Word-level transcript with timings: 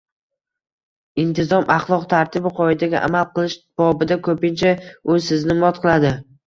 Intizom, 1.23 1.67
axloq, 1.75 2.07
tartibu 2.15 2.55
qoidaga 2.61 3.05
amal 3.11 3.31
qilish 3.37 3.61
bobida… 3.83 4.21
ko‘pincha 4.31 4.77
u 5.17 5.25
sizni 5.31 5.63
mot 5.65 5.85
qiladi 5.87 6.19